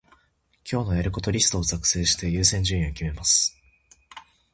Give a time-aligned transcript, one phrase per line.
[0.67, 3.55] 今日のやることリストを作成して、優先順位を決めます。